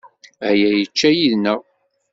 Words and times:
Aya 0.49 0.69
yečča 0.75 1.09
yid-neɣ. 1.17 1.61